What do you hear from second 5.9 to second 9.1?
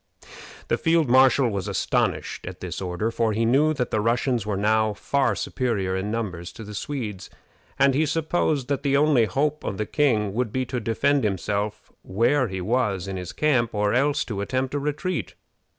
in numbers to the Swedes, and he supposed that the